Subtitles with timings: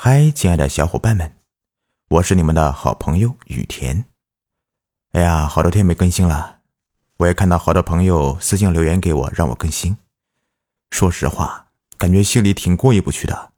[0.00, 1.32] 嗨，亲爱的小伙伴们，
[2.08, 4.04] 我是你们的好朋友雨田。
[5.10, 6.60] 哎呀，好多天没更新了，
[7.16, 9.96] 我也看到好多朋友私信留言给我，让我更新。
[10.92, 11.66] 说实话，
[11.98, 13.50] 感觉心里挺过意不去的。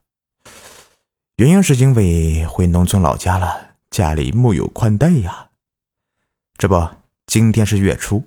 [1.37, 5.51] 原因是因为回农村老家了，家里木有宽带呀。
[6.57, 6.89] 这不，
[7.27, 8.27] 今天是月初，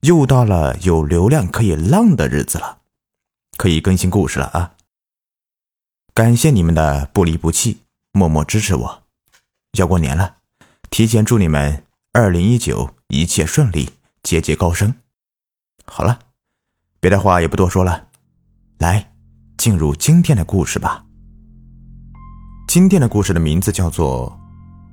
[0.00, 2.78] 又到了有流量可以浪的日子了，
[3.58, 4.72] 可以更新故事了啊！
[6.20, 7.78] 感谢你们的不离不弃，
[8.12, 9.02] 默默支持我。
[9.78, 10.36] 要过年了，
[10.90, 13.88] 提前祝你们二零一九一切顺利，
[14.22, 14.94] 节节高升。
[15.86, 16.18] 好了，
[17.00, 18.08] 别的话也不多说了，
[18.76, 19.14] 来
[19.56, 21.06] 进入今天的故事吧。
[22.68, 24.38] 今天的故事的名字叫做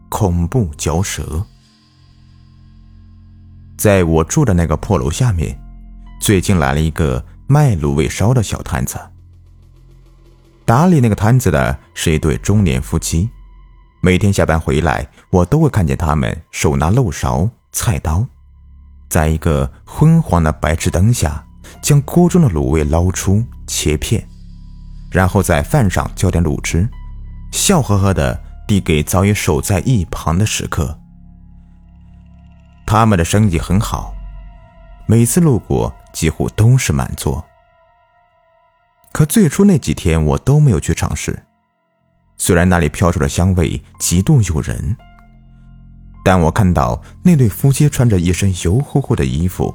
[0.10, 1.24] 《恐怖嚼舌》。
[3.78, 5.62] 在我住的那个破楼下面，
[6.22, 8.98] 最近来了一个卖卤味烧的小摊子。
[10.68, 13.30] 打理那个摊子的是一对中年夫妻，
[14.02, 18.28] 每天下班回来，我都会看见他们手拿漏勺、菜刀，
[19.08, 21.42] 在一个昏黄的白炽灯下，
[21.82, 24.28] 将锅中的卤味捞出切片，
[25.10, 26.90] 然后在饭上浇点卤汁，
[27.54, 31.00] 笑呵呵的递给早已守在一旁的食客。
[32.86, 34.14] 他们的生意很好，
[35.06, 37.42] 每次路过几乎都是满座。
[39.12, 41.44] 可最初那几天我都没有去尝试，
[42.38, 44.96] 虽然那里飘出的香味极度诱人，
[46.24, 49.74] 但我看到那对夫妻穿着一身油乎乎的衣服，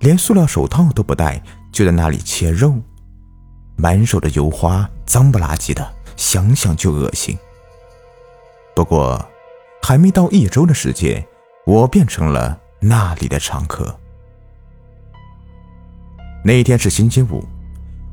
[0.00, 2.74] 连塑料手套都不戴，就在那里切肉，
[3.76, 7.38] 满手的油花，脏不拉几的，想想就恶心。
[8.74, 9.24] 不过，
[9.82, 11.24] 还没到一周的时间，
[11.66, 13.96] 我变成了那里的常客。
[16.44, 17.44] 那一天是星期五。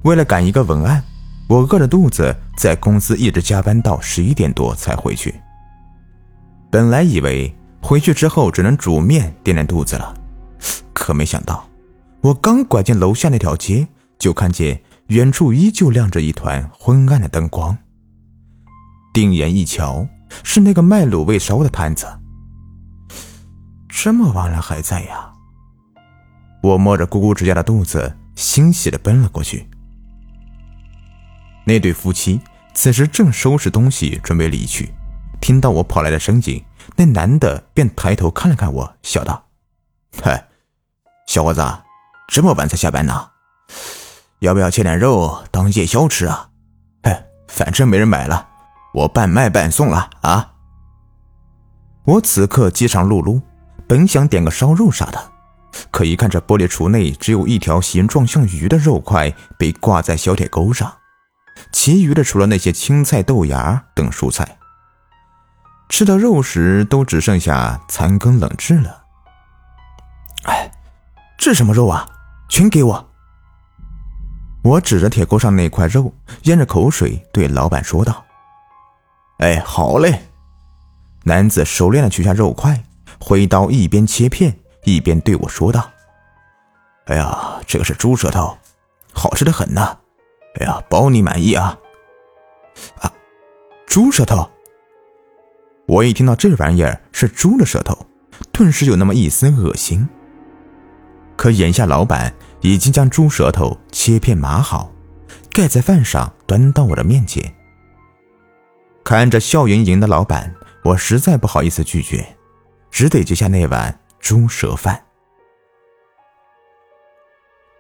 [0.03, 1.03] 为了赶一个文案，
[1.47, 5.35] 我饿着肚子在公司一直加班到十一点多才回去。
[6.71, 10.13] 本来以为回去之后只能煮面垫垫肚子了，
[10.93, 11.67] 可没想到，
[12.21, 13.87] 我刚拐进楼下那条街，
[14.17, 17.77] 就看见远处依旧亮着一团昏暗的灯光。
[19.13, 20.07] 定眼一瞧，
[20.43, 22.07] 是那个卖卤味烧的摊子。
[23.87, 25.33] 这么晚了还在呀？
[26.61, 29.67] 我摸着咕咕直叫的肚子，欣喜的奔了过去。
[31.69, 32.41] 那对夫妻
[32.73, 34.91] 此时正收拾东西准备离去，
[35.39, 36.65] 听到我跑来的声音，
[36.95, 39.45] 那男的便抬头看了看我，笑道
[40.19, 40.47] ：“嗨，
[41.27, 41.63] 小伙子，
[42.27, 43.29] 这么晚才下班呢？
[44.39, 46.49] 要不要切点肉当夜宵吃啊？
[47.03, 47.15] 嘿，
[47.47, 48.47] 反正没人买了，
[48.95, 50.53] 我半卖半送了啊！”
[52.05, 53.39] 我此刻饥肠辘辘，
[53.87, 55.31] 本想点个烧肉啥的，
[55.91, 60.91] 可一看这玻璃橱内只有一条形状像鱼的肉块被挂在小铁钩上。
[61.71, 64.57] 其余的除了那些青菜、豆芽等蔬菜，
[65.89, 69.03] 吃到肉时都只剩下残羹冷炙了。
[70.43, 70.71] 哎，
[71.37, 72.07] 这什么肉啊？
[72.49, 73.09] 全给我！
[74.63, 78.25] 我指着铁锅上那块肉，咽着口水对老板说道
[79.39, 80.23] ：“哎，好嘞。”
[81.23, 82.83] 男子熟练的取下肉块，
[83.19, 85.89] 挥刀一边切片一边对我说道
[87.07, 88.57] ：“哎呀，这个是猪舌头，
[89.13, 89.97] 好吃的很呐。”
[90.55, 91.79] 哎呀，包你满意啊！
[93.01, 93.13] 啊，
[93.85, 94.49] 猪舌头！
[95.87, 98.05] 我一听到这玩意儿是猪的舌头，
[98.51, 100.07] 顿时有那么一丝恶心。
[101.35, 104.91] 可眼下老板已经将猪舌头切片码好，
[105.51, 107.55] 盖在饭上，端到我的面前。
[109.03, 112.35] 看着笑盈盈的老板，我实在不好意思拒绝，
[112.91, 115.05] 只得接下那碗猪舌饭。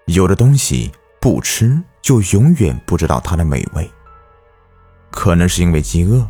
[0.05, 1.83] 有的东西不吃。
[2.01, 3.89] 就永远不知道它的美味。
[5.11, 6.27] 可能是因为饥饿，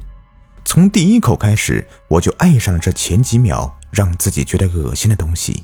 [0.63, 5.63] 从第一口开始，我就爱上了这前几秒让自己觉得恶心的东西。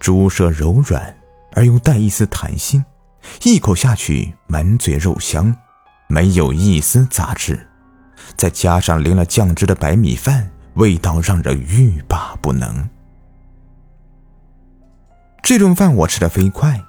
[0.00, 1.16] 猪舌柔软
[1.52, 2.84] 而又带一丝弹性，
[3.44, 5.54] 一口下去满嘴肉香，
[6.08, 7.68] 没有一丝杂质，
[8.36, 12.88] 再加上淋了酱汁的白米饭，味道让人欲罢不能。
[15.42, 16.82] 这顿饭我吃的飞快。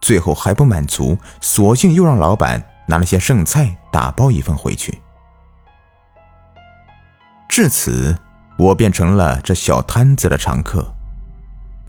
[0.00, 4.98] 最后还不满足，索性又让老板拿了些剩菜打包一份回去。
[7.48, 8.16] 至此，
[8.58, 10.94] 我变成了这小摊子的常客，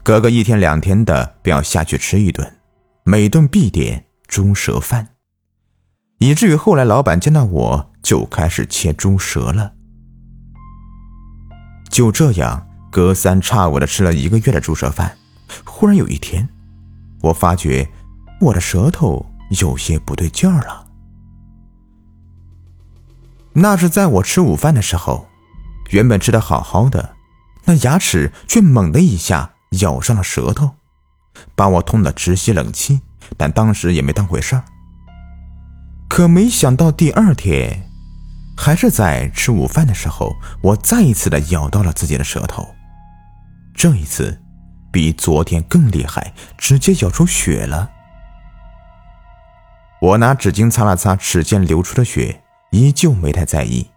[0.03, 2.57] 隔个一天两天的便要下去吃一顿，
[3.03, 5.09] 每顿必点猪舌饭，
[6.17, 9.73] 以至于后来老板见到我就开始切猪舌了。
[11.89, 15.17] 就这样，隔三差五的吃了一个月的猪舌饭，
[15.63, 16.49] 忽然有一天，
[17.21, 17.89] 我发觉。
[18.41, 19.25] 我的舌头
[19.61, 20.87] 有些不对劲儿了。
[23.53, 25.27] 那是在我吃午饭的时候，
[25.91, 27.15] 原本吃的好好的，
[27.65, 30.71] 那牙齿却猛的一下咬上了舌头，
[31.55, 33.01] 把我痛得直吸冷气。
[33.37, 34.63] 但当时也没当回事儿。
[36.09, 37.87] 可没想到第二天，
[38.57, 42.67] 还是在吃午饭的时候，我再一次的咬到了自己的舌头，
[43.73, 44.41] 这一次
[44.91, 47.89] 比昨天更厉害，直接咬出血了。
[50.01, 53.87] 我拿纸巾擦了擦齿间流出的血，依旧没太在意。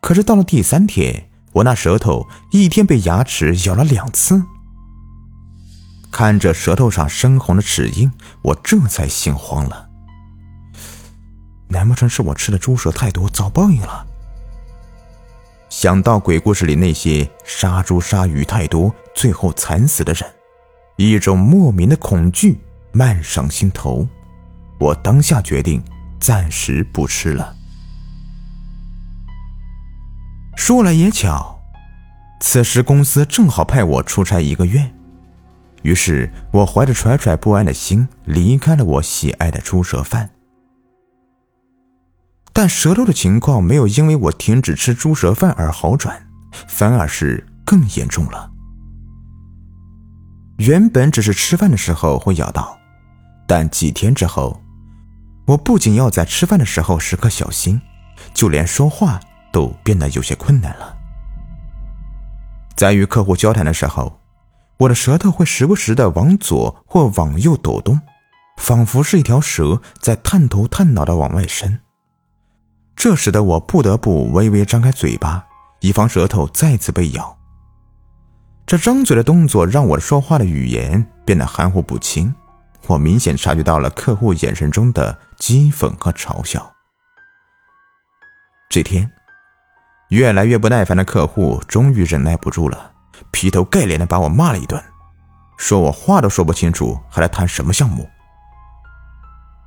[0.00, 4.40] 可是到了第三天，我那舌头一天被牙齿咬了两次。
[6.12, 8.08] 看着舌头上深红的齿印，
[8.42, 9.88] 我这才心慌了。
[11.66, 14.06] 难不成是我吃的猪舌太多，遭报应了？
[15.68, 20.24] 想到鬼故事里那些杀猪杀鱼太多，最后惨死的人，
[20.96, 22.60] 一种莫名的恐惧
[22.92, 24.06] 漫上心头。
[24.78, 25.82] 我当下决定
[26.20, 27.54] 暂时不吃了。
[30.56, 31.60] 说来也巧，
[32.40, 34.92] 此时公司正好派我出差一个月，
[35.82, 40.30] 于是我怀着惴惴不安的心离开了我喜爱的猪舌饭。
[42.52, 46.26] 但舌头的情况没有因为我停止吃猪舌饭而好转，
[46.68, 48.50] 反而是更严重了。
[50.58, 52.78] 原本只是吃饭的时候会咬到，
[53.46, 54.63] 但几天之后。
[55.46, 57.80] 我不仅要在吃饭的时候时刻小心，
[58.32, 59.20] 就连说话
[59.52, 60.96] 都变得有些困难了。
[62.74, 64.20] 在与客户交谈的时候，
[64.78, 68.00] 我的舌头会时不时的往左或往右抖动，
[68.56, 71.80] 仿佛是一条蛇在探头探脑的往外伸。
[72.96, 75.44] 这使得我不得不微微张开嘴巴，
[75.80, 77.36] 以防舌头再次被咬。
[78.66, 82.34] 这张嘴的动作让我说话的语言变得含糊不清。
[82.86, 86.72] 我明显察觉到了客户眼神中的讥讽和嘲笑。
[88.68, 89.10] 这天，
[90.08, 92.92] 越来越不耐烦的客户终于忍耐不住了，
[93.30, 94.82] 劈头盖脸的把我骂了一顿，
[95.56, 98.08] 说我话都说不清楚，还来谈什么项目。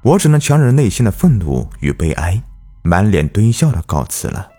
[0.04, 2.42] 我只能强忍内心的愤怒与悲哀，
[2.82, 4.52] 满脸堆笑的告辞了。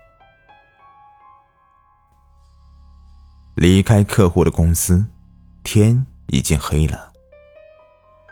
[3.55, 5.05] 离开客户的公司，
[5.63, 7.08] 天已经黑了。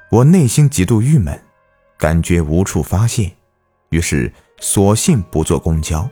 [0.10, 1.38] 我内心极度郁闷，
[1.98, 3.30] 感觉无处发泄，
[3.90, 4.32] 于是
[4.62, 6.10] 索性不坐公交，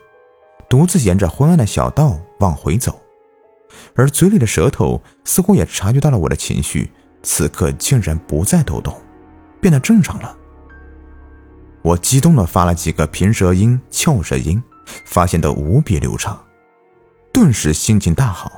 [0.67, 3.01] 独自沿着昏暗的小道往回走。
[3.95, 6.91] 而嘴里的舌头似乎也察觉到了我的情绪，
[7.23, 9.01] 此刻竟然不再抖动，
[9.61, 10.35] 变得正常了。
[11.81, 14.61] 我激动地发了几个平舌音、翘舌音，
[15.05, 16.37] 发现都无比流畅，
[17.31, 18.51] 顿时心情大好，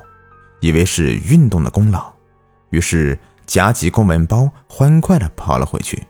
[0.58, 2.12] 以为是运动的功劳，
[2.70, 3.16] 于是。
[3.48, 6.06] 夹起公文包，欢快的跑了回去。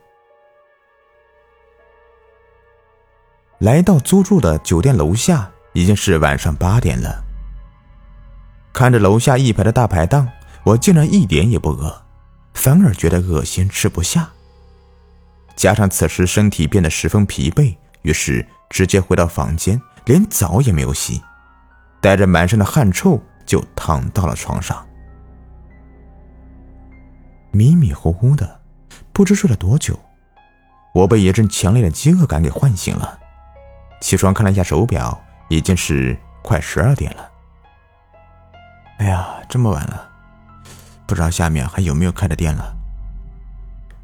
[3.60, 7.24] 来到租住的酒店楼下，已经是晚上八点了。
[8.72, 10.28] 看着楼下一排的大排档，
[10.64, 12.02] 我竟然一点也不饿，
[12.54, 14.28] 反而觉得恶心，吃不下。
[15.54, 21.22] 加上此时身体变得十分疲惫，于是直接回到房间，连澡也没有洗，
[22.00, 24.87] 带着满身的汗臭就躺到了床上。
[27.58, 28.60] 迷迷糊糊的，
[29.12, 29.98] 不知睡了多久，
[30.94, 33.18] 我被一阵强烈的饥饿感给唤醒了。
[34.00, 37.28] 起床看了一下手表，已经是快十二点了。
[38.98, 40.08] 哎呀，这么晚了，
[41.04, 42.76] 不知道下面还有没有开的店了。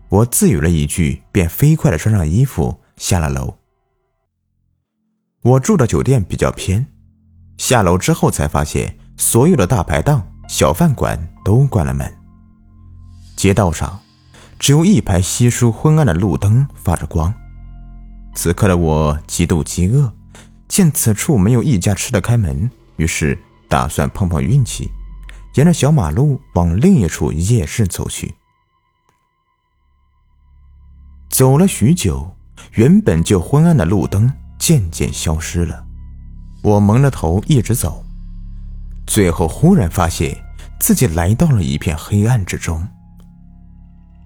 [0.09, 3.57] 我自语了一句，便飞快的穿上衣服下了楼。
[5.43, 6.85] 我住的酒店比较偏，
[7.59, 12.13] 下楼之后才发现，所有的大排档、小饭馆都关了门。
[13.37, 14.01] 街道上，
[14.59, 17.33] 只有一排稀疏昏暗的路灯发着光。
[18.35, 20.13] 此刻的我极度饥饿，
[20.69, 23.39] 见此处没有一家吃的开门，于是
[23.69, 24.91] 打算碰碰运气，
[25.55, 28.35] 沿着小马路往另一处夜市走去。
[31.29, 32.37] 走了许久，
[32.73, 35.85] 原本就昏暗的路灯渐渐消失了。
[36.63, 38.05] 我蒙着头一直走，
[39.07, 40.45] 最后忽然发现
[40.81, 42.89] 自己来到了一片黑暗之中。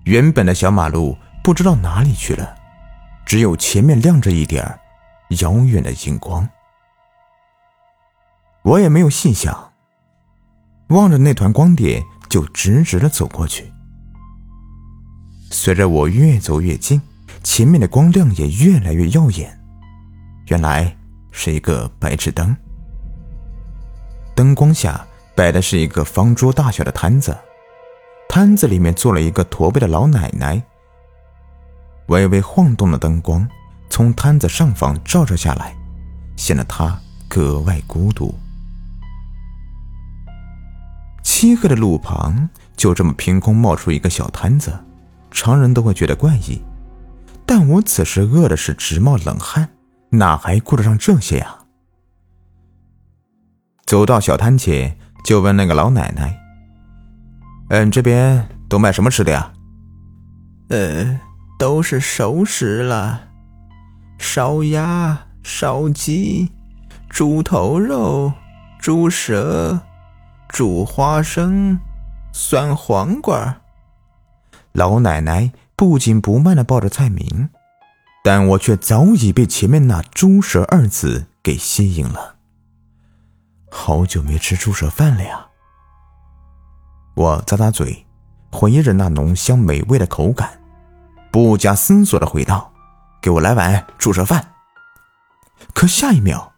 [0.08, 2.54] 原本的小马路不知道哪里去了，
[3.26, 4.64] 只有前面亮着一点
[5.40, 6.48] 遥远的荧光。
[8.62, 9.70] 我也没有细想，
[10.88, 13.70] 望着那团光点就直直的走过去。
[15.50, 17.02] 随着我越走越近，
[17.42, 19.60] 前面的光亮也越来越耀眼。
[20.46, 20.96] 原来
[21.32, 22.56] 是一个白炽灯，
[24.34, 27.36] 灯光下摆的是一个方桌大小的摊子。
[28.28, 30.62] 摊子里面坐了一个驼背的老奶奶。
[32.06, 33.46] 微微晃动的灯光
[33.90, 35.74] 从摊子上方照射下来，
[36.36, 38.34] 显得他格外孤独。
[41.22, 44.78] 漆黑的路旁就这么凭空冒出一个小摊子，
[45.30, 46.60] 常人都会觉得怪异，
[47.44, 49.68] 但我此时饿的是直冒冷汗，
[50.10, 51.58] 哪还顾得上这些呀？
[53.84, 56.38] 走到小摊前，就问那个老奶奶
[57.68, 59.52] ：“嗯，这边都卖什么吃的呀
[60.70, 61.20] ？”“呃，
[61.58, 63.28] 都是熟食了，
[64.18, 66.50] 烧鸭、烧鸡、
[67.08, 68.32] 猪头肉、
[68.78, 69.80] 猪舌。”
[70.48, 71.78] 煮花生、
[72.32, 73.60] 酸黄瓜。
[74.72, 77.50] 老奶奶不紧不慢的报着菜名，
[78.24, 82.36] 但我却早已被前面那“猪舌”二字给吸引了。
[83.70, 85.47] 好久没吃猪舌饭了呀！
[87.18, 88.06] 我咂咂嘴，
[88.52, 90.60] 回忆着那浓香美味的口感，
[91.32, 92.72] 不加思索的回道
[93.20, 94.52] ：“给我来碗猪舌饭。”
[95.74, 96.52] 可下一秒，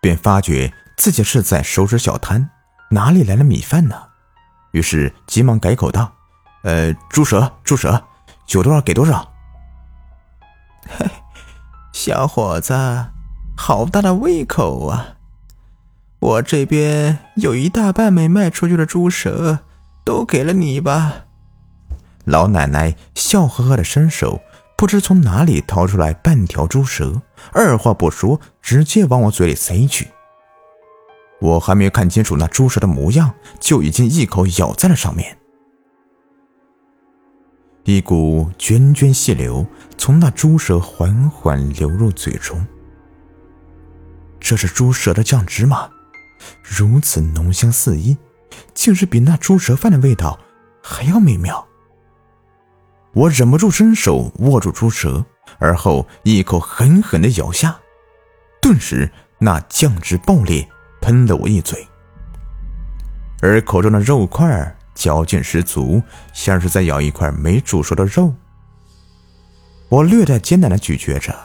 [0.00, 2.50] 便发觉自己是在收拾小摊。
[2.90, 3.94] 哪里来的米饭呢？
[4.72, 6.12] 于是急忙改口道
[6.64, 8.02] ：“呃，猪舌，猪舌，
[8.48, 9.32] 有多少给多少。”
[10.98, 11.08] 嘿，
[11.92, 12.74] 小伙子，
[13.56, 15.14] 好大的胃口啊！
[16.18, 19.60] 我这边有一大半没卖出去的猪舌，
[20.04, 21.24] 都给了你吧。
[22.24, 24.40] 老奶奶笑呵呵的伸手，
[24.76, 30.08] 不知从哪里掏出来半条猪舌，二话不说，直接往我嘴里塞去。
[31.40, 35.36] 我还没看清楚那猪舌的模样，就已经一口咬在了上面。
[37.84, 39.66] 一股涓涓细流
[39.98, 42.66] 从那猪舌缓缓流入嘴中。
[44.40, 45.90] 这是猪舌的酱汁吗？
[46.62, 48.16] 如此浓香四溢，
[48.74, 50.38] 竟是比那猪舌饭的味道
[50.82, 51.66] 还要美妙。
[53.12, 55.24] 我忍不住伸手握住猪舌，
[55.58, 57.76] 而后一口狠狠的咬下，
[58.60, 60.68] 顿时那酱汁爆裂。
[61.00, 61.86] 喷了我一嘴，
[63.42, 68.34] 而口中的肉块嚼劲十足，像是在咬一块没煮熟的肉。
[69.90, 71.36] 我略带艰难的咀嚼着，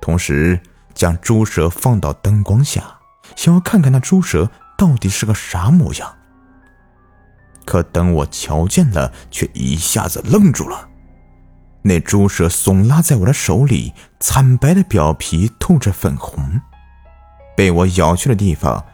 [0.00, 0.60] 同时
[0.94, 3.00] 将猪舌放到灯光下，
[3.34, 6.14] 想要看看那猪舌到底是个啥模样。
[7.72, 10.90] 可等我瞧见了，却一下子愣住了。
[11.80, 16.60] 那猪舌耸拉在我的手里，惨白的表皮透着粉红，
[17.56, 18.84] 被我咬去的地方。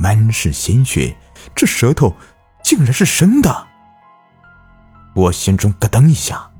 [0.00, 1.16] 满是鲜血，
[1.54, 2.12] 这舌头
[2.64, 3.68] 竟然是生的！
[5.14, 6.50] 我心中咯噔一下，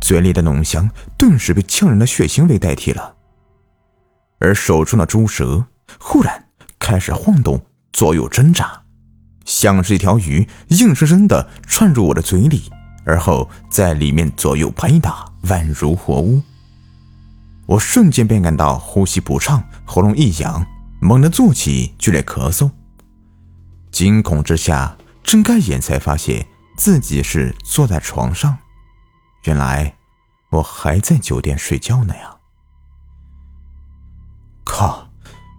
[0.00, 3.14] 嘴里的浓香顿时被呛人的血腥味代替了。
[4.40, 5.64] 而手中的猪舌
[6.00, 6.48] 忽然
[6.80, 8.81] 开始晃动，左右挣扎，
[9.54, 12.72] 像是一条鱼硬生生的窜入我的嘴里，
[13.04, 16.40] 而后在里面左右拍打，宛如活物。
[17.66, 20.66] 我瞬间便感到呼吸不畅，喉咙一痒。
[21.00, 22.70] 猛地坐起，剧烈咳嗽。
[23.90, 26.46] 惊恐之下，睁开眼才发现
[26.78, 28.56] 自己是坐在床上。
[29.44, 29.94] 原来
[30.50, 32.36] 我还在酒店睡觉呢呀！
[34.64, 35.08] 靠，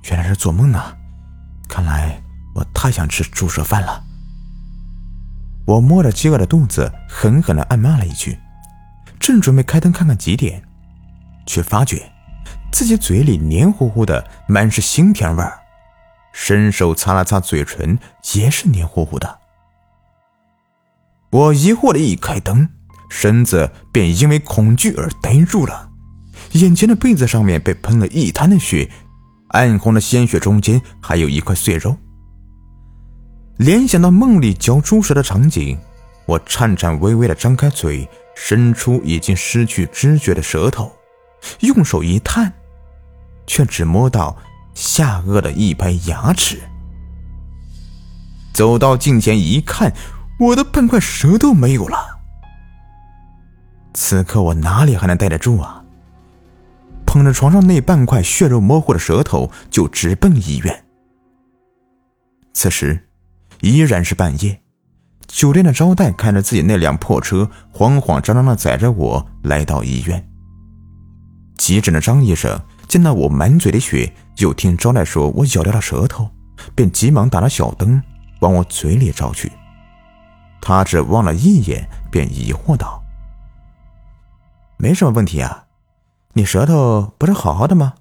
[0.09, 0.97] 原来是做梦呢！
[1.67, 2.22] 看来
[2.53, 4.03] 我太想吃猪舌饭了。
[5.65, 8.37] 我摸着饥饿的肚子，狠狠的暗骂了一句，
[9.19, 10.61] 正准备开灯看看几点，
[11.45, 12.11] 却发觉。
[12.71, 15.59] 自己嘴里黏糊糊的，满是腥甜味儿，
[16.33, 17.97] 伸手擦了擦嘴唇，
[18.33, 19.39] 也是黏糊糊的。
[21.29, 22.67] 我疑惑的一开灯，
[23.09, 25.91] 身子便因为恐惧而呆住了，
[26.53, 28.89] 眼前的被子上面被喷了一滩的血，
[29.49, 31.95] 暗红的鲜血中间还有一块碎肉。
[33.63, 35.79] 联想到梦里嚼猪舌的场景，
[36.25, 38.05] 我颤颤巍巍的张开嘴，
[38.35, 40.91] 伸出已经失去知觉的舌头，
[41.61, 42.51] 用手一探。
[43.45, 44.37] 却只摸到
[44.73, 46.61] 下颚的一排牙齿。
[48.53, 49.93] 走到镜前一看，
[50.39, 51.97] 我的半块舌头没有了。
[53.93, 55.83] 此刻我哪里还能待得住啊？
[57.05, 60.83] 捧着床上那半块血肉模糊的舌头，就直奔医院。
[62.53, 63.07] 此时
[63.63, 64.61] 依然是半夜，
[65.25, 70.29] 酒店的招待看着自己那辆破车，慌慌张张的载着我来到医院。
[71.57, 72.61] 急诊的张医生。
[72.85, 76.29] 见到我满嘴的血，又听招待说我咬掉了舌头，
[76.75, 77.99] 便急忙打了小灯
[78.41, 79.51] 往我嘴里照去。
[80.61, 83.01] 他只望了一眼，便疑惑道
[84.77, 85.65] ：“没什么问题啊，
[86.33, 87.93] 你舌头不是好好的吗？”“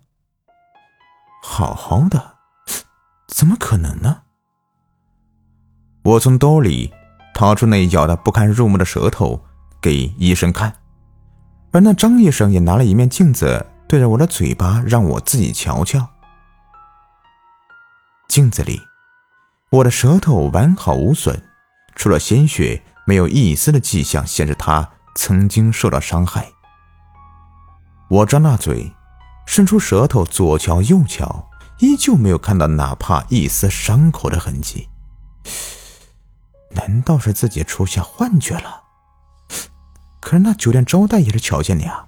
[1.43, 2.35] 好好的？
[3.29, 4.23] 怎么可能呢？”
[6.05, 6.93] 我从兜里
[7.33, 9.45] 掏出那咬得不堪入目的舌头
[9.81, 10.75] 给医生看，
[11.71, 13.67] 而那张医生也拿了一面镜子。
[13.87, 16.09] 对着我的嘴巴，让我自己瞧瞧。
[18.27, 18.81] 镜子里，
[19.71, 21.43] 我的舌头完好无损，
[21.95, 26.49] 除了鲜血，没有一丝的迹象显示它曾经受到伤害。
[28.09, 28.91] 我张大嘴，
[29.45, 34.89] 伸出舌头，左瞧右瞧，依旧没有看到哪怕一丝伤口的痕迹。
[36.75, 38.83] 难道是自己出现幻觉了？
[40.21, 42.07] 可是那酒店招待也是瞧见你啊，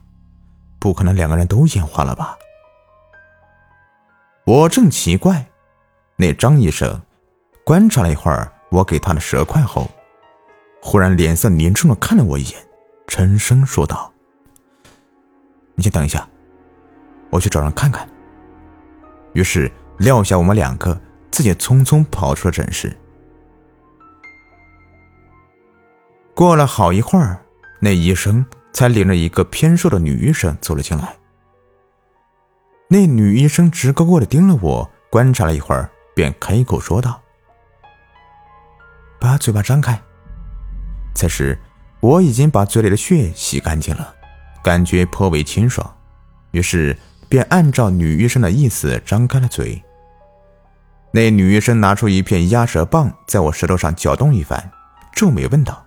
[0.79, 2.39] 不可能两个人都眼花了吧？
[4.45, 5.47] 我正奇怪，
[6.17, 7.03] 那张医生
[7.65, 9.91] 观察了一会儿我给他的舌块后，
[10.83, 12.67] 忽然脸色凝重的看了我一眼，
[13.07, 14.13] 沉声说道
[15.75, 16.29] ：“你先等一下，
[17.31, 18.09] 我去找人看看。”
[19.35, 22.97] 于是撂下我们两个，自己匆匆跑出了诊室。
[26.35, 27.41] 过了好一会儿，
[27.79, 31.17] 那医生才领着一个偏瘦的女医生走了进来。
[32.89, 37.21] 那女医生直勾勾的盯了我，观察了一会儿，便开口说道
[39.21, 40.01] ：“把嘴巴张开。”
[41.15, 41.57] 此时
[42.01, 44.13] 我已经把嘴里的血洗干净了，
[44.63, 45.97] 感觉颇为清爽，
[46.51, 46.97] 于是
[47.29, 49.81] 便按照女医生的意思张开了嘴。
[51.13, 54.73] 那女医生拿出一片压舌棒，在我舌头上搅动一番，
[55.13, 55.84] 皱眉问道：“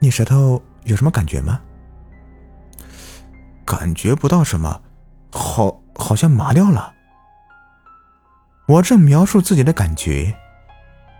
[0.00, 1.60] 你舌头有什么感觉吗
[3.64, 4.82] ？”“感觉不到什么。”
[5.32, 6.92] 好，好像麻掉了。
[8.66, 10.34] 我正描述自己的感觉，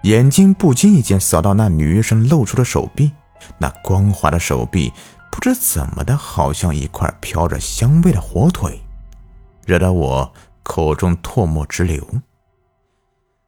[0.02, 3.12] 眼睛不经意间扫到那女医生露出的手臂，
[3.58, 4.92] 那光滑的手臂
[5.30, 8.80] 不知怎么的，好像一块飘着香味的火腿，
[9.64, 10.32] 惹得我
[10.64, 12.04] 口中唾沫直流。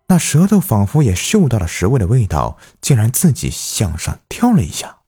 [0.07, 4.99] 那舌头仿佛也嗅到了食味的味道，竟然自己向上跳了一下。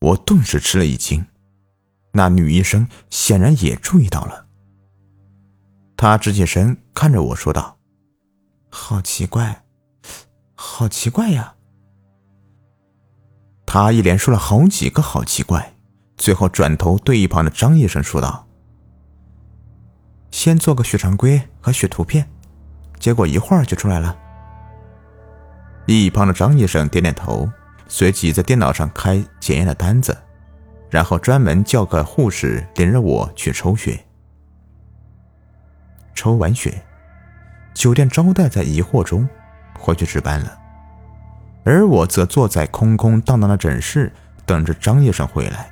[0.00, 1.24] 我顿时吃了一惊。
[2.12, 4.46] 那女医生显然也注意到了，
[5.96, 7.76] 她直起身看着我说道
[8.70, 9.64] ：“好奇怪，
[10.54, 11.54] 好奇怪呀！”
[13.66, 15.74] 她一连说了好几个“好奇怪”，
[16.16, 18.48] 最后转头对一旁的张医生说道
[20.30, 22.26] ：“先做个血常规和血图片，
[22.98, 24.16] 结果一会儿就出来了。”
[25.86, 27.46] 一旁的张医生点点头，
[27.88, 30.16] 随即在电脑上开检验的单子。
[30.88, 33.98] 然后专门叫个护士领着我去抽血。
[36.14, 36.80] 抽完血，
[37.74, 39.28] 酒店招待在疑惑中
[39.78, 40.58] 回去值班了，
[41.64, 44.12] 而我则坐在空空荡荡的诊室
[44.46, 45.68] 等着张医生回来。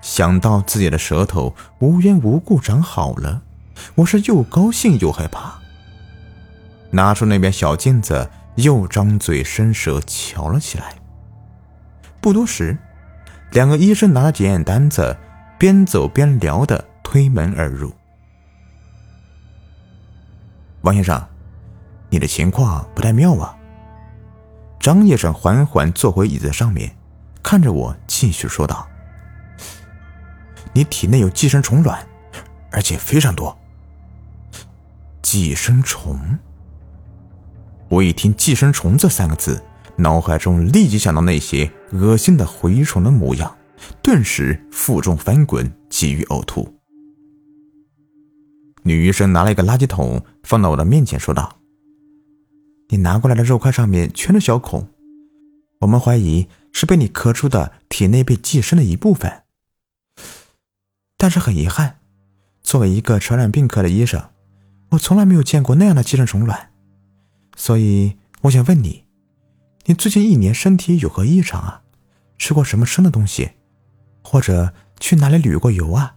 [0.00, 3.42] 想到自己的舌头无缘无故长好了，
[3.96, 5.58] 我是又高兴又害怕。
[6.92, 10.94] 拿出那边小镜子，又张嘴伸舌瞧了起来。
[12.20, 12.76] 不多时。
[13.52, 15.14] 两个医生拿着检验单子，
[15.58, 17.92] 边走边聊的推门而入。
[20.80, 21.22] 王先生，
[22.08, 23.54] 你的情况不太妙啊。
[24.80, 26.96] 张医生缓缓坐回椅子上面，
[27.42, 28.88] 看着我，继续说道
[30.72, 32.02] ：“你体内有寄生虫卵，
[32.70, 33.54] 而且非常多。
[35.20, 36.18] 寄生虫。”
[37.92, 39.62] 我一听“寄生虫”这三个字。
[39.96, 43.54] 脑海中立即想到那些恶心的蛔虫的模样，
[44.02, 46.74] 顿时腹中翻滚，急于呕吐。
[48.82, 51.58] 女医生拿了一个垃圾桶放到我的面前，说道
[52.88, 54.88] ：“你拿过来的肉块上面全是小孔，
[55.80, 59.42] 我们怀疑是被你咳出的体内被寄生的一部分。
[61.18, 61.98] 但是很遗憾，
[62.62, 64.30] 作为一个传染病科的医生，
[64.92, 66.70] 我从来没有见过那样的寄生虫卵，
[67.56, 69.04] 所以我想问你。”
[69.86, 71.82] 你最近一年身体有何异常啊？
[72.38, 73.50] 吃过什么生的东西，
[74.22, 76.14] 或者去哪里旅过游啊？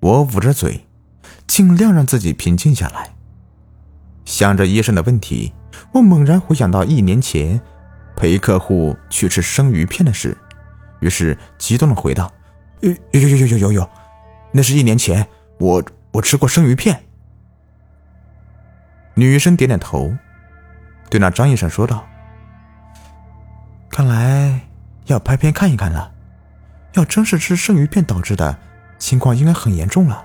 [0.00, 0.84] 我捂着嘴，
[1.46, 3.14] 尽量让自己平静下来。
[4.26, 5.54] 想着医生的问题，
[5.94, 7.58] 我猛然回想到一年前
[8.14, 10.36] 陪客户去吃生鱼片的事，
[11.00, 12.30] 于是激动的回道
[12.80, 13.90] ：“有有有有有有有，
[14.52, 15.26] 那是一年前
[15.58, 17.02] 我我吃过生鱼片。”
[19.14, 20.16] 女生点点头。
[21.10, 22.06] 对那张医生说道
[23.90, 24.60] ：“看来
[25.06, 26.12] 要拍片看一看了。
[26.94, 28.58] 要真是吃生鱼片导致的，
[28.98, 30.24] 情况应该很严重了。”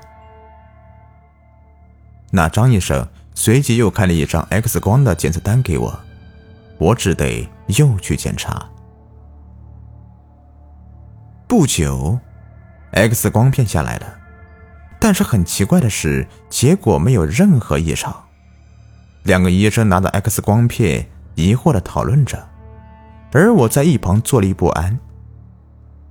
[2.31, 5.99] 那张医生随即又开了一张 X 光的检测单给我，
[6.77, 8.65] 我只得又去检查。
[11.47, 12.19] 不久
[12.91, 14.19] ，X 光片下来了，
[14.99, 18.26] 但是很奇怪的是，结果没有任何异常。
[19.27, 22.47] 两个医生拿着 X 光片，疑惑的讨论着，
[23.33, 24.97] 而我在一旁坐立不安。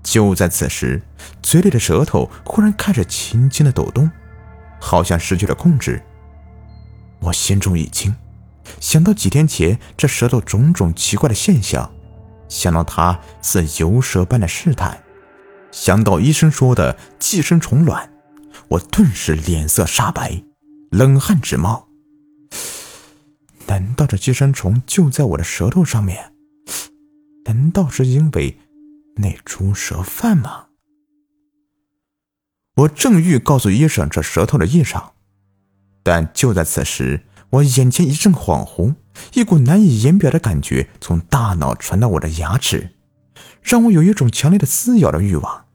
[0.02, 1.00] 就在此时，
[1.42, 4.10] 嘴里的舌头忽然开始轻轻的抖动，
[4.78, 6.02] 好像失去了控制。
[7.20, 8.14] 我心中一惊，
[8.80, 11.90] 想到几天前这舌头种种奇怪的现象，
[12.50, 15.02] 想到他似游蛇般的试探，
[15.72, 18.10] 想到医生说的寄生虫卵，
[18.68, 20.44] 我顿时脸色煞白，
[20.90, 21.85] 冷汗直冒。
[23.66, 26.32] 难道这寄生虫就在我的舌头上面？
[27.44, 28.58] 难道是因为
[29.16, 30.66] 那猪舌饭吗？
[32.76, 35.14] 我正欲告诉医生这舌头的异常，
[36.02, 38.94] 但就在此时，我眼前一阵恍惚，
[39.32, 42.90] 一股难以言表的感觉从大脑传到我的牙齿，
[43.62, 45.66] 让我有一种强烈的撕咬的欲望。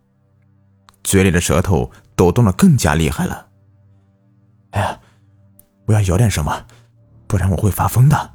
[1.04, 3.48] 嘴里的舌头抖动的更加厉害了。
[4.72, 5.00] 哎呀，
[5.88, 6.68] 我要咬点什么，
[7.32, 8.32] 不然我会发疯的。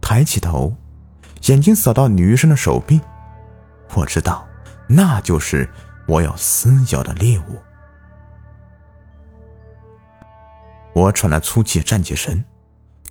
[0.00, 0.74] 抬起头，
[1.42, 3.00] 眼睛扫到女医生的手臂，
[3.94, 4.44] 我知道，
[4.88, 5.70] 那就是。
[6.08, 7.62] 我要撕咬的猎物。
[10.94, 12.44] 我喘了粗气，站起身，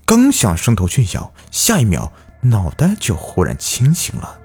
[0.05, 4.37] 刚想伸头去咬，下一秒脑袋就忽然清醒了。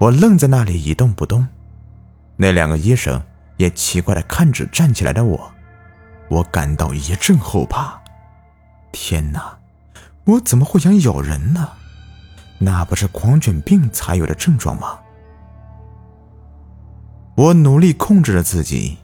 [0.00, 1.46] 我愣在那里一动不动，
[2.36, 3.22] 那两个医生
[3.56, 5.54] 也奇怪的看着站起来的我，
[6.28, 8.00] 我感到一阵后怕。
[8.92, 9.58] 天哪，
[10.24, 11.70] 我怎么会想咬人呢？
[12.58, 14.98] 那不是狂犬病才有的症状吗？
[17.36, 18.98] 我努力控制着自己，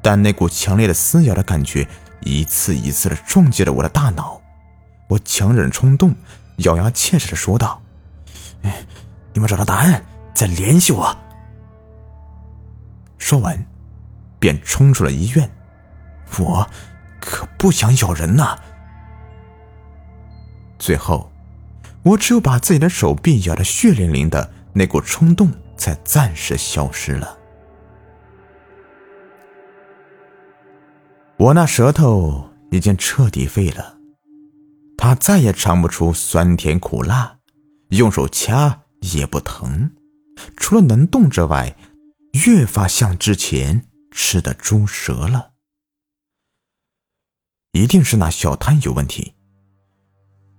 [0.00, 1.86] 但那股强烈的撕咬的感觉
[2.20, 4.40] 一次一次的撞击着我的大脑。
[5.08, 6.14] 我强忍冲动，
[6.58, 7.82] 咬牙切齿的说道
[8.62, 8.86] ：“哎
[9.34, 10.02] 你们找到答案
[10.34, 11.14] 再联系我。”
[13.18, 13.66] 说完，
[14.38, 15.50] 便冲出了医院。
[16.38, 16.68] 我
[17.20, 18.58] 可不想咬人呐。
[20.78, 21.32] 最后，
[22.02, 27.36] 我只有把自己的手臂咬得血淋淋的，那股冲动才暂时消失了。
[31.36, 33.96] 我那舌头已经彻底废了，
[34.96, 37.38] 它再也尝不出酸甜苦辣，
[37.90, 39.90] 用手掐也不疼，
[40.56, 41.76] 除了能动之外，
[42.44, 45.50] 越发像之前吃的猪舌了。
[47.78, 49.34] 一定是那小摊有问题。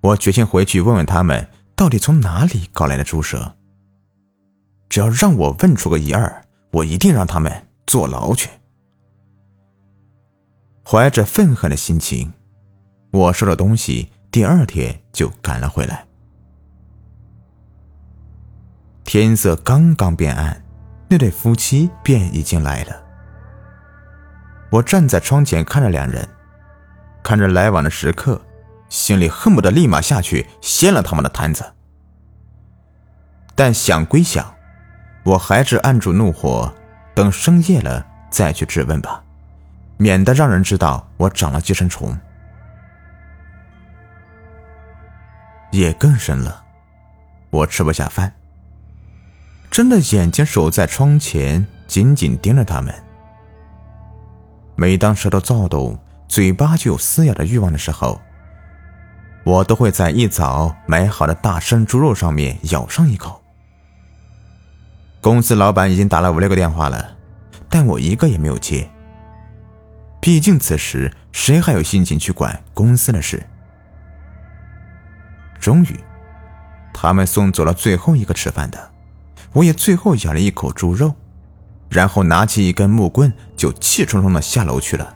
[0.02, 3.58] 我决心回去问问他们，到底从哪里搞来的猪蛇。
[4.88, 8.50] 只要让我问出个一二，我一定让他们坐牢去。
[10.86, 12.32] 怀着愤恨的心情，
[13.12, 16.08] 我收了东西，第二天就赶了回来。
[19.04, 20.64] 天色刚刚变暗，
[21.10, 23.04] 那对夫妻便已经来了。
[24.72, 26.28] 我站在窗前看着两人，
[27.24, 28.42] 看着来往的食客，
[28.90, 31.74] 心里恨不得立马下去掀了他们的摊子。
[33.56, 34.56] 但想归想，
[35.24, 36.74] 我还是按住怒火，
[37.14, 39.24] 等深夜了再去质问吧。
[39.98, 42.18] 免得让人知道我长了寄生虫。
[45.72, 46.64] 夜更深了，
[47.50, 48.34] 我吃不下饭，
[49.70, 52.96] 睁着眼睛守在窗前，紧紧盯着他们。
[54.76, 56.00] 每当舌头躁动，
[56.30, 58.22] 嘴巴就有撕咬的欲望的时候，
[59.44, 63.42] 我都会在一早买好的大生猪肉上面咬上一口。
[65.20, 67.18] 公司老板已经打了五六个电话了，
[67.68, 68.88] 但我一个也没有接。
[70.22, 73.44] 毕竟此时谁还有心情去管公司的事？
[75.60, 76.00] 终于，
[76.94, 78.92] 他们送走了最后一个吃饭的，
[79.52, 81.16] 我也最后咬了一口猪肉，
[81.90, 85.16] 然后拿起一根木棍就气冲冲的下楼去了。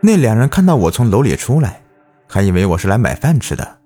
[0.00, 1.82] 那两人看到我从楼里出来，
[2.28, 3.80] 还以为我是来买饭吃的。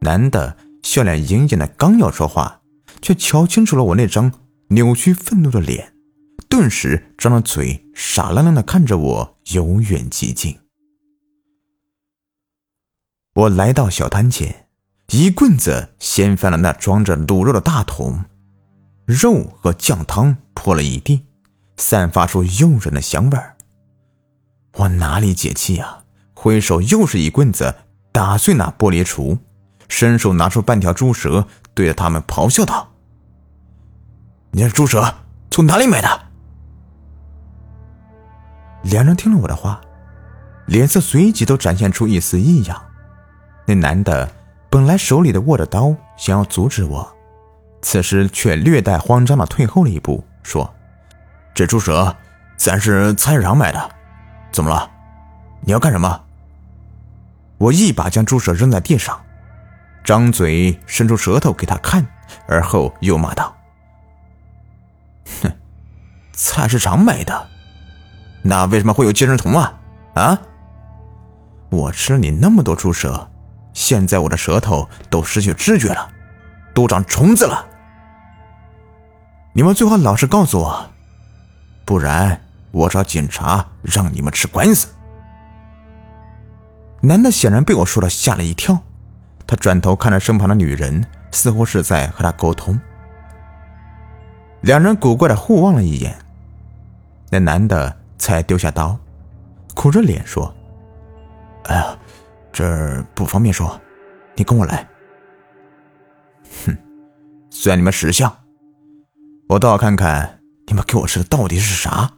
[0.00, 2.60] 男的笑脸盈盈的，刚要说话，
[3.00, 4.30] 却瞧清楚了我那张
[4.68, 5.94] 扭曲愤怒的脸。
[6.50, 10.58] 顿时张了嘴，傻愣愣的看着我，由远及近。
[13.34, 14.66] 我来到小摊前，
[15.08, 18.24] 一棍子掀翻了那装着卤肉的大桶，
[19.06, 21.24] 肉和酱汤泼了一地，
[21.76, 23.57] 散发出诱人的香味儿。
[24.78, 25.98] 我哪里解气啊？
[26.34, 27.74] 挥手又是一棍子
[28.12, 29.38] 打碎那玻璃橱，
[29.88, 32.88] 伸手拿出半条猪舌，对着他们咆哮道
[34.52, 35.12] ：“你这猪舌
[35.50, 36.08] 从哪里买的？”
[38.84, 39.80] 两人听了我的话，
[40.66, 42.80] 脸色随即都展现出一丝异样。
[43.66, 44.30] 那男的
[44.70, 47.16] 本来手里的握着刀，想要阻止我，
[47.82, 50.72] 此时却略带慌张的退后了一步，说
[51.52, 52.14] ：“这猪舌
[52.56, 53.90] 咱是菜市场买的，
[54.58, 54.90] 怎么了？
[55.60, 56.20] 你要干什么？”
[57.58, 59.16] 我一把将猪舌扔在地上，
[60.02, 62.04] 张嘴伸出舌头给他看，
[62.48, 63.56] 而后又骂道
[65.42, 65.52] ：“哼，
[66.32, 67.48] 菜市场买的，
[68.42, 69.78] 那为什么会有寄生虫啊？
[70.14, 70.36] 啊！
[71.70, 73.30] 我吃了你那么多猪舌，
[73.72, 76.10] 现在我的舌头都失去知觉了，
[76.74, 77.64] 都长虫子了。
[79.52, 80.90] 你们最好老实告诉我，
[81.84, 84.88] 不然我找警察让你们吃官司。
[87.00, 88.76] 男的显然被我说的吓了一跳，
[89.46, 92.78] 他转头看着身旁的女人，似乎是在和他沟通。
[94.62, 96.18] 两人古怪的互望了一眼，
[97.30, 98.98] 那男的才丢下刀，
[99.74, 100.52] 苦着脸说
[101.66, 101.96] ：“哎呀，
[102.52, 103.80] 这儿不方便说，
[104.34, 104.84] 你跟我来。”
[106.66, 106.76] 哼，
[107.50, 108.36] 算你们识相，
[109.48, 112.10] 我倒要看看你们给我吃的到底是啥。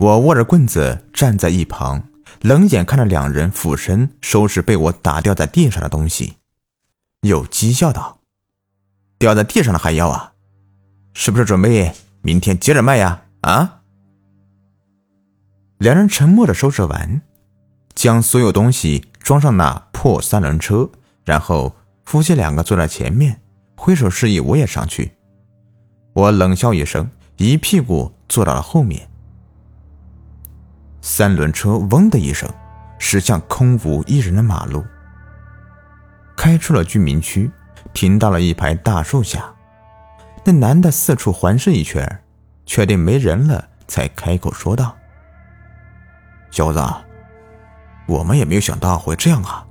[0.00, 2.02] 我握着棍子站在一旁，
[2.40, 6.36] 冷眼看着两人俯身收拾被我打掉在地上的东西，
[7.20, 8.18] 又讥笑道。
[9.18, 10.32] 掉在地上的还要啊，
[11.12, 13.24] 是不是准备明天接着卖呀？
[13.42, 13.82] 啊！
[15.76, 17.20] 两人沉默的收拾完，
[17.94, 20.88] 将所有东西装上那破三轮车，
[21.26, 23.38] 然后夫妻两个坐在前面，
[23.76, 25.12] 挥手示意我也上去。
[26.14, 29.09] 我冷笑一声，一屁股坐到了后面。
[31.00, 32.48] 三轮车嗡的一声
[32.98, 34.84] 驶向空无一人的马路，
[36.36, 37.50] 开出了居民区。
[37.92, 39.52] 停到了一排大树下，
[40.44, 42.22] 那男的四处环视一圈，
[42.64, 44.96] 确定没人了，才开口说道
[46.52, 46.80] ：“小子，
[48.06, 49.66] 我们也没有想到会这样啊！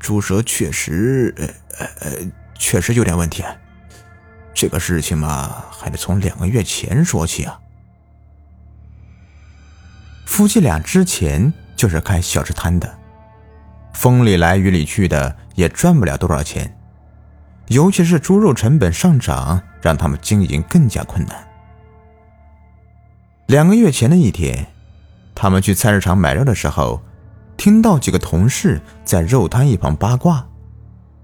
[0.00, 1.32] 猪蛇确实，
[1.78, 2.10] 呃呃，
[2.54, 3.44] 确实有点问题。
[4.54, 7.60] 这个事情嘛，还得从两个月前说起啊。
[10.24, 12.92] 夫妻俩之前就是开小吃摊的，
[13.92, 16.76] 风里来雨里去的，也赚不了多少钱。”
[17.68, 21.48] 尤其是猪肉成本上涨，让他们经营更加困难。
[23.46, 24.66] 两个月前的一天，
[25.34, 27.00] 他们去菜市场买肉的时候，
[27.56, 30.46] 听到几个同事在肉摊一旁八卦，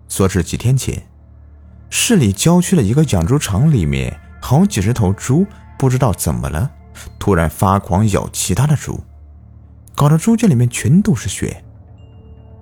[0.08, 1.02] 说是几天前，
[1.90, 5.46] 市里郊区的一个养猪场里面，好几十头猪
[5.78, 6.70] 不知道怎么了，
[7.18, 9.00] 突然发狂咬其他的猪，
[9.94, 11.64] 搞得猪圈里面全都是血。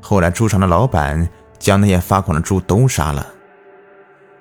[0.00, 3.34] 后来猪场的老板将那些发狂的猪都杀了。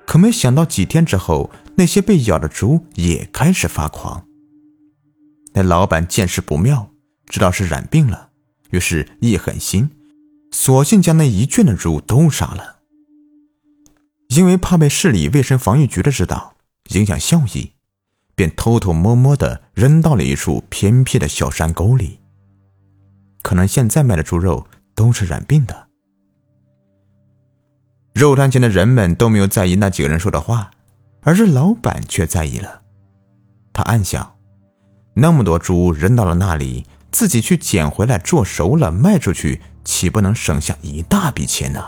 [0.06, 4.24] 可没想到，几天之后，那些被咬的猪也开始发狂。
[5.52, 6.90] 那老板见势不妙，
[7.26, 8.30] 知道是染病了，
[8.70, 9.90] 于是一狠心，
[10.50, 12.76] 索性将那一圈的猪都杀了。
[14.28, 16.54] 因为怕被市里卫生防疫局的知道，
[16.90, 17.72] 影响效益，
[18.38, 22.20] 便偷偷摸摸的扔到了一处偏僻的小山沟里。
[23.42, 25.88] 可能现在卖的猪肉都是染病的。
[28.14, 30.70] 肉摊前的人们都没有在意那几个人说的话，
[31.22, 32.82] 而是老板却在意了。
[33.72, 34.36] 他暗想：
[35.14, 41.84] 那么多猪扔到了那里，自己去捡回来做熟了卖出去，岂不能省下一大笔钱呢？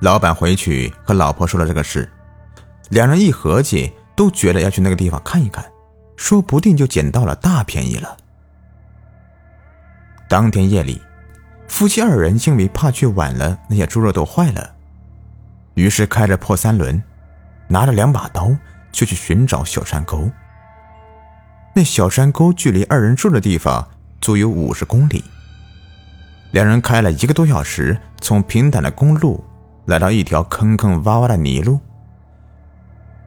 [0.00, 2.10] 老板回去和老婆说了这个事，
[2.90, 5.64] 两人一合计，都觉得要去那个地方看一看，
[6.16, 8.16] 说不定就捡到了大便宜了。
[10.28, 11.00] 当天夜里。
[11.68, 14.74] 夫妻二人因为怕去晚了，那些猪肉都坏了，
[15.74, 17.00] 于是开着破三轮，
[17.68, 18.50] 拿着两把刀
[18.90, 20.28] 就去寻找小山沟。
[21.72, 23.88] 那小山沟距离二人住的地方
[24.20, 25.22] 足有五十公里。
[26.50, 29.44] 两人开了一个多小时，从平坦的公路
[29.86, 31.78] 来到一条坑坑洼洼的泥路，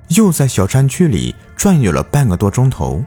[0.09, 3.03] 又在小山区里转悠了半个多钟头，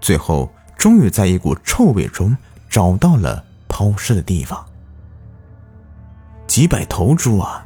[0.00, 2.36] 最后终于在一股臭味中
[2.68, 3.44] 找到了。
[3.72, 4.66] 抛尸的地方，
[6.46, 7.64] 几百头猪啊！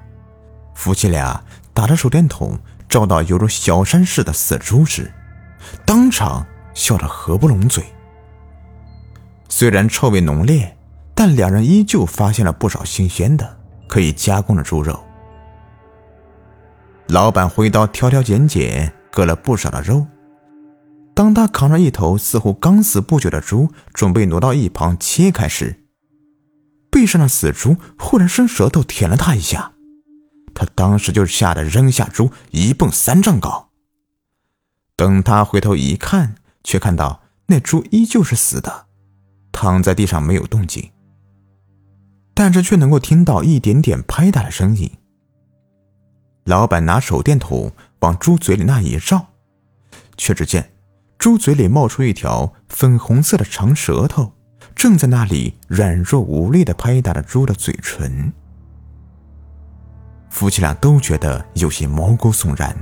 [0.74, 5.12] 夫妻俩打着手电筒照到犹如小山似的死猪时，
[5.84, 7.82] 当场笑得合不拢嘴。
[9.48, 10.76] 虽然臭味浓烈，
[11.14, 13.56] 但两人依旧发现了不少新鲜的
[13.88, 15.03] 可以加工的猪肉。
[17.08, 20.06] 老板挥刀挑挑拣拣，割了不少的肉。
[21.14, 25.84] 当他扛着一头似乎刚死不久的猪，准备挪到一旁切开时，
[26.90, 29.72] 背上的死猪忽然伸舌头舔了他一下，
[30.54, 33.68] 他当时就吓得扔下猪一蹦三丈高。
[34.96, 38.86] 等他回头一看，却看到那猪依旧是死的，
[39.52, 40.90] 躺在地上没有动静，
[42.32, 44.90] 但是却能够听到一点点拍打的声音。
[46.44, 49.28] 老板拿手电筒往猪嘴里那一照，
[50.16, 50.72] 却只见
[51.18, 54.32] 猪嘴里冒出一条粉红色的长舌头。
[54.74, 58.32] 正在那里软弱无力的拍打着猪的嘴唇。
[60.28, 62.76] 夫妻俩都觉得有些毛骨悚然。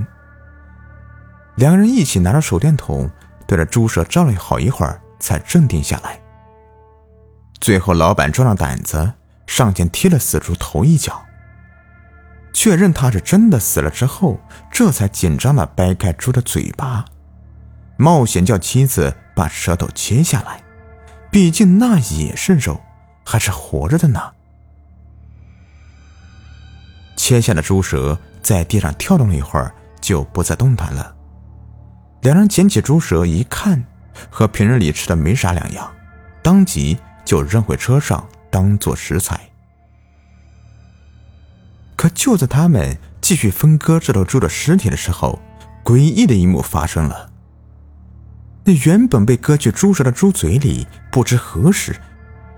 [1.55, 3.09] 两个人一起拿着手电筒，
[3.47, 6.19] 对着猪舍照了好一会儿，才镇定下来。
[7.61, 9.13] 最后，老板壮着胆子
[9.45, 11.23] 上前踢了死猪头一脚，
[12.53, 14.39] 确认他是真的死了之后，
[14.71, 17.03] 这才紧张的掰开猪的嘴巴，
[17.97, 20.63] 冒险叫妻子把舌头切下来，
[21.31, 22.79] 毕竟那也是肉，
[23.25, 24.21] 还是活着的呢。
[27.15, 31.15] 切下的猪舌在地上跳动了一会儿，就不再动弹了。
[32.21, 33.83] 两人捡起猪舌一看，
[34.29, 35.91] 和平日里吃的没啥两样，
[36.41, 39.39] 当即就扔回车上当做食材。
[41.95, 45.39] 可就在他们继续分割这头猪的尸体的时候，
[45.83, 47.29] 诡异的一幕发生了。
[48.65, 51.95] 那原本被割去猪舌的猪嘴里，不知何时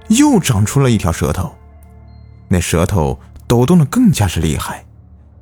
[0.09, 1.55] 又长出了一条舌头，
[2.47, 3.19] 那舌头。
[3.47, 4.83] 抖动的更加是厉害，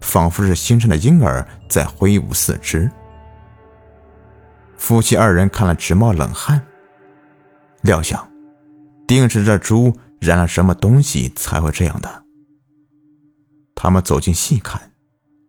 [0.01, 2.91] 仿佛是新生的婴儿在挥舞四肢。
[4.77, 6.62] 夫妻二人看了直冒冷汗，
[7.79, 8.27] 料想，
[9.08, 12.23] 定是这猪染了什么东西才会这样的。
[13.76, 14.94] 他们走近细看，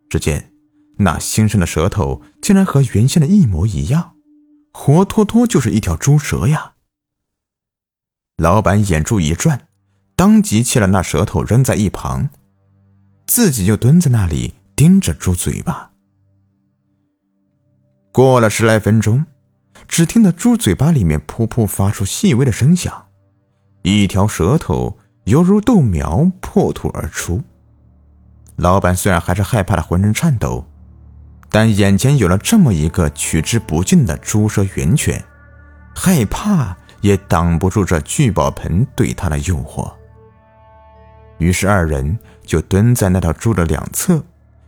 [0.09, 0.51] 只见
[0.97, 4.15] 那新生的舌头竟然和原先的一模一样，
[4.73, 6.73] 活脱脱就是一条猪舌呀！
[8.37, 9.67] 老板眼珠一转，
[10.15, 12.29] 当即切了那舌头扔在一旁。
[13.27, 15.91] 自己就蹲在那里盯着猪嘴巴。
[18.11, 19.25] 过了十来分钟，
[19.87, 23.07] 只听得猪嘴巴里面噗噗发出细微的声响，
[23.83, 27.41] 一条舌头犹如豆苗破土而出。
[28.57, 30.65] 老板虽然还是害怕的浑身颤抖，
[31.49, 35.21] 但眼前有了这么一个取之不尽的猪蛇源泉，
[35.93, 39.91] 害怕也挡不住这聚宝盆对他的诱惑。
[41.37, 44.23] 于是二人就蹲在那条猪的两侧，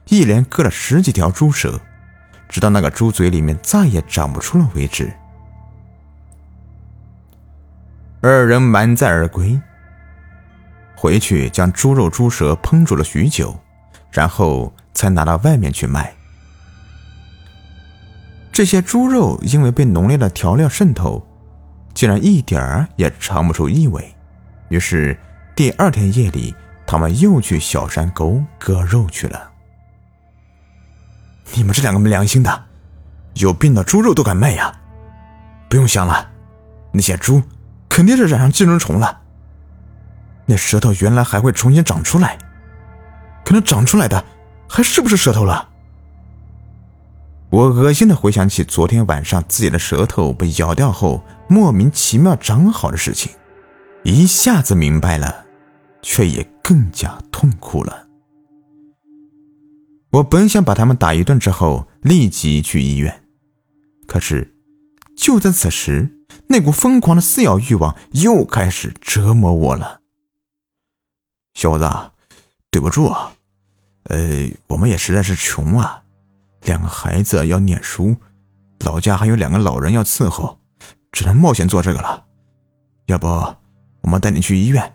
[0.10, 1.80] 一连割了十几条猪舌，
[2.50, 5.10] 直到那个猪嘴里面再也长不出了为止。
[8.20, 9.58] 二人满载而归，
[10.94, 13.58] 回去将猪肉、猪舌烹煮了许久，
[14.18, 16.12] 然后才拿到外面去卖。
[18.52, 21.24] 这些猪肉因为被浓烈的调料渗透，
[21.94, 24.16] 竟然一点儿也尝不出异味，
[24.70, 25.16] 于是。
[25.56, 29.52] 第二天夜里，他们又去小山沟割肉去了。
[31.56, 32.66] 你们这两个没良心的，
[33.34, 34.72] 有病的猪肉都敢卖呀！
[35.68, 36.30] 不用想了，
[36.92, 37.42] 那些猪
[37.90, 39.20] 肯定是染上寄生虫了。
[40.46, 42.38] 那舌头原来还会重新长出来，
[43.48, 44.26] 可能长出来的
[44.68, 45.70] 还是不是舌头了？
[47.50, 53.32] 我恶心的回想起昨天晚上自己的舌头被咬掉后莫名其妙长好的事情，
[54.04, 55.46] 一下子明白了。
[56.04, 58.08] 却也更加痛苦了。
[60.12, 63.24] 我本想把他们打一顿之后立即去医院，
[64.08, 64.56] 可是
[65.18, 70.02] 就在此时，那股疯狂的撕咬欲望又开始折磨我了。
[71.56, 71.90] 小伙子，
[72.72, 73.34] 对不住啊，
[74.08, 76.02] 呃，我们也实在是穷啊，
[76.62, 78.16] 两个孩子要念书，
[78.80, 80.60] 老家还有两个老人要伺候，
[81.12, 82.26] 只能冒险做这个了。
[83.08, 83.28] 要不，
[84.02, 84.94] 我们带你去医院。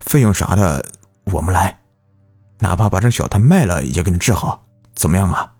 [0.00, 0.84] 费用啥的
[1.24, 1.78] 我们来，
[2.60, 5.52] 哪怕把这小摊卖了也给你治好，怎么样啊？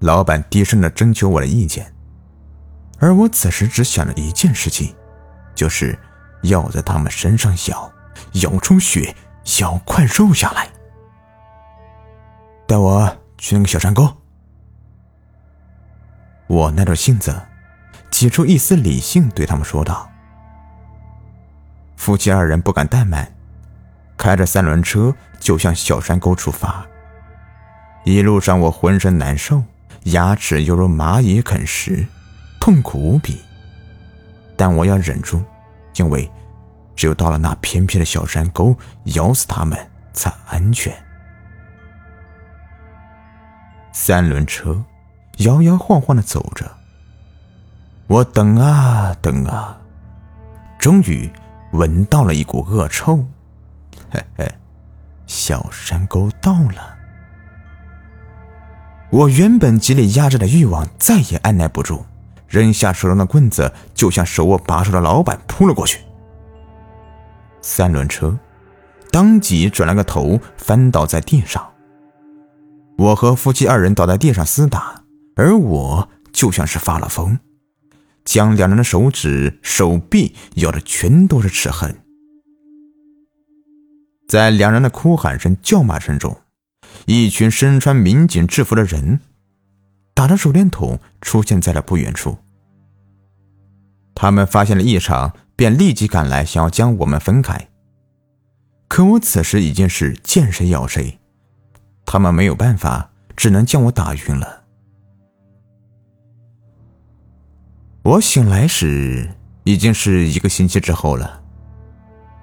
[0.00, 1.92] 老板低声的征求我的意见，
[2.98, 4.94] 而我此时只想着一件事情，
[5.54, 5.98] 就是
[6.42, 7.90] 要在他们身上咬，
[8.42, 9.16] 咬出血，
[9.60, 10.70] 咬块肉下来。
[12.66, 14.12] 带我去那个小山沟。
[16.48, 17.42] 我耐着性子，
[18.10, 20.08] 挤出一丝理性，对他们说道。
[21.96, 23.32] 夫妻二人不敢怠慢，
[24.16, 26.84] 开着三轮车就向小山沟出发。
[28.04, 29.62] 一路上我浑身难受，
[30.04, 32.06] 牙齿犹如蚂蚁啃食，
[32.60, 33.40] 痛苦无比。
[34.56, 35.42] 但我要忍住，
[35.96, 36.30] 因为
[36.94, 39.78] 只有到了那偏僻的小山沟，咬死他们
[40.12, 40.92] 才安全。
[43.98, 44.84] 三轮车
[45.38, 46.70] 摇摇晃晃的走着，
[48.06, 49.78] 我等啊等啊，
[50.78, 51.30] 终于。
[51.72, 53.26] 闻到了一股恶臭，
[54.10, 54.54] 嘿嘿，
[55.26, 56.94] 小山沟到了。
[59.10, 62.04] 我原本极力压制的欲望再也按耐不住，
[62.46, 66.00] 扔下手中的棍子，就向手握把手的老板扑了过去。
[67.62, 68.38] 三轮车
[69.10, 71.66] 当即转了个头，翻倒在地上。
[72.98, 77.38] 我和夫妻二人倒在地上厮打，而我就像是发了疯。
[78.24, 82.02] 将两人的手指、手臂咬的全都是齿痕。
[84.26, 86.36] 在两人的哭喊声、叫骂声中，
[87.04, 89.20] 一群身穿民警制服的人，
[90.14, 92.38] 打着手电筒出现在了不远处。
[94.14, 97.68] 他们发现了异常，便立即赶来，想要将我们分开。
[98.88, 101.20] 可我此时已经是见谁咬谁，
[102.06, 104.62] 他们没有办法，只能将我打晕了。
[108.02, 109.28] 我醒来时
[109.64, 111.42] 已经是一个星期之后了，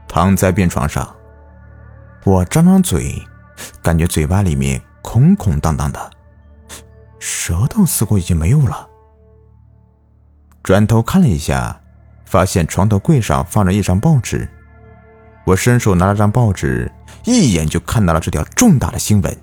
[0.08, 1.16] 躺在病床上。
[2.26, 3.26] 我张张嘴，
[3.82, 6.12] 感觉嘴巴里面空空荡荡的，
[7.18, 8.90] 舌头似乎已经没有了。
[10.62, 11.82] 转头看了一下，
[12.26, 14.48] 发现床头柜上放着一张报纸。
[15.46, 16.92] 我伸手拿了张报纸，
[17.26, 19.38] 一眼就看到了这条重大的新闻：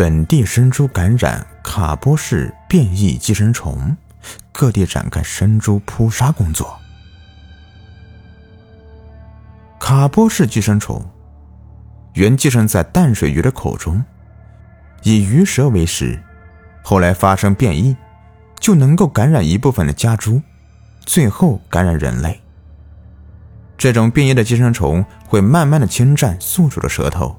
[0.00, 3.94] 本地生猪感染卡波氏变异寄生虫，
[4.50, 6.80] 各地展开生猪扑杀工作。
[9.78, 11.04] 卡波氏寄生虫
[12.14, 14.02] 原寄生在淡水鱼的口中，
[15.02, 16.18] 以鱼舌为食，
[16.82, 17.94] 后来发生变异，
[18.58, 20.40] 就能够感染一部分的家猪，
[21.00, 22.40] 最后感染人类。
[23.76, 27.38] 这种变异的寄生虫会慢慢的侵占宿主的舌头，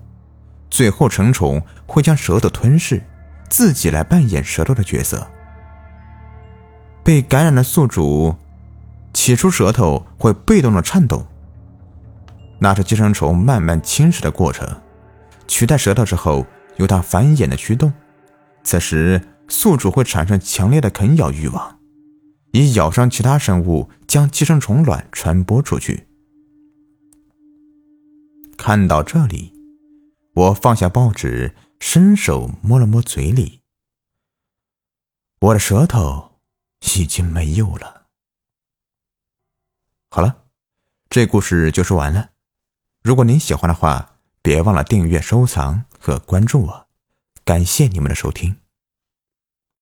[0.71, 3.03] 最后成虫会将舌头吞噬，
[3.49, 5.27] 自己来扮演舌头的角色。
[7.03, 8.35] 被感染的宿主
[9.13, 11.27] 起初舌头会被动的颤动。
[12.59, 14.67] 那是寄生虫慢慢侵蚀的过程，
[15.47, 16.45] 取代舌头之后，
[16.77, 17.91] 由它繁衍的驱动。
[18.63, 21.79] 此时，宿主会产生强烈的啃咬欲望，
[22.51, 26.07] 以咬伤其他生物，将寄生虫卵传播出去。
[28.57, 29.51] 看到这里，
[30.33, 33.61] 我放下报纸，伸手摸了摸嘴里，
[35.39, 36.39] 我的舌头
[36.95, 38.07] 已经没有了。
[40.09, 40.45] 好了，
[41.09, 42.29] 这故事就说完了。
[43.03, 46.87] 如果您喜欢的话，别忘了订阅、收藏和关注我，
[47.43, 48.60] 感谢你们的收听。